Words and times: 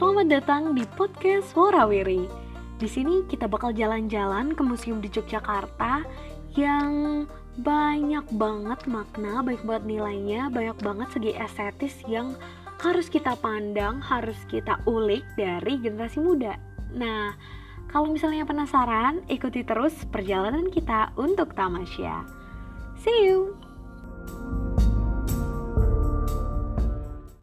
Selamat 0.00 0.32
datang 0.32 0.72
di 0.72 0.80
podcast 0.96 1.52
Worawiri. 1.52 2.24
Di 2.80 2.88
sini 2.88 3.20
kita 3.28 3.44
bakal 3.44 3.76
jalan-jalan 3.76 4.56
ke 4.56 4.64
museum 4.64 4.96
di 4.96 5.12
Yogyakarta 5.12 6.08
yang 6.56 7.28
banyak 7.60 8.24
banget 8.32 8.80
makna, 8.88 9.44
baik 9.44 9.60
banget 9.60 9.84
nilainya, 9.84 10.48
banyak 10.48 10.80
banget 10.80 11.08
segi 11.12 11.36
estetis 11.36 12.00
yang 12.08 12.32
harus 12.80 13.12
kita 13.12 13.36
pandang, 13.44 14.00
harus 14.00 14.40
kita 14.48 14.80
ulik 14.88 15.20
dari 15.36 15.76
generasi 15.76 16.16
muda. 16.16 16.56
Nah, 16.96 17.36
kalau 17.92 18.08
misalnya 18.08 18.48
penasaran, 18.48 19.20
ikuti 19.28 19.68
terus 19.68 19.92
perjalanan 20.08 20.72
kita 20.72 21.12
untuk 21.20 21.52
tamasya. 21.52 22.24
See 23.04 23.28
you! 23.28 23.59